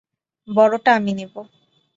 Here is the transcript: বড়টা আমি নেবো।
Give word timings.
বড়টা 0.47 0.91
আমি 0.95 1.11
নেবো। 1.13 1.41